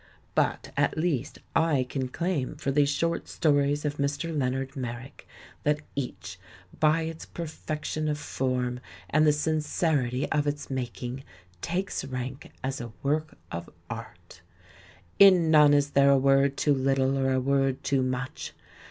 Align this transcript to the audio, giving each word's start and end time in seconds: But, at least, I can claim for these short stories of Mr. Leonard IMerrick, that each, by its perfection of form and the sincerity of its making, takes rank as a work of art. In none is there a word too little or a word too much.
But, 0.33 0.71
at 0.75 0.97
least, 0.97 1.37
I 1.55 1.85
can 1.87 2.07
claim 2.07 2.55
for 2.55 2.71
these 2.71 2.89
short 2.89 3.27
stories 3.27 3.85
of 3.85 3.97
Mr. 3.97 4.35
Leonard 4.35 4.71
IMerrick, 4.71 5.27
that 5.61 5.81
each, 5.95 6.39
by 6.79 7.03
its 7.03 7.27
perfection 7.27 8.07
of 8.09 8.17
form 8.17 8.79
and 9.11 9.27
the 9.27 9.31
sincerity 9.31 10.27
of 10.31 10.47
its 10.47 10.71
making, 10.71 11.23
takes 11.61 12.03
rank 12.03 12.49
as 12.63 12.81
a 12.81 12.91
work 13.03 13.37
of 13.51 13.69
art. 13.91 14.41
In 15.19 15.51
none 15.51 15.71
is 15.71 15.91
there 15.91 16.09
a 16.09 16.17
word 16.17 16.57
too 16.57 16.73
little 16.73 17.15
or 17.15 17.31
a 17.31 17.39
word 17.39 17.83
too 17.83 18.01
much. 18.01 18.53